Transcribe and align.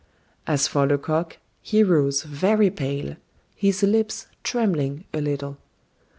As 0.47 0.67
for 0.67 0.87
Lecoq, 0.87 1.37
he 1.61 1.83
rose 1.83 2.23
very 2.23 2.71
pale, 2.71 3.17
his 3.55 3.83
lips 3.83 4.25
trembling 4.43 5.03
a 5.13 5.21
little. 5.21 5.59